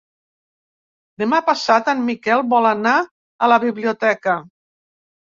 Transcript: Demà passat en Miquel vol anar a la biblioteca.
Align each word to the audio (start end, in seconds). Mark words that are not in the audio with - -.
Demà 1.23 1.41
passat 1.49 1.91
en 1.93 2.01
Miquel 2.07 2.41
vol 2.53 2.69
anar 2.71 2.95
a 3.47 3.51
la 3.55 3.59
biblioteca. 3.65 4.39